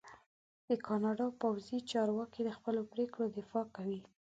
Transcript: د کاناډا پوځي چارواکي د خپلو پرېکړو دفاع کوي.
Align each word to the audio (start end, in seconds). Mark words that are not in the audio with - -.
د 0.69 0.69
کاناډا 0.87 1.27
پوځي 1.41 1.77
چارواکي 1.91 2.41
د 2.43 2.49
خپلو 2.57 2.81
پرېکړو 2.93 3.25
دفاع 3.37 3.65
کوي. 3.75 4.01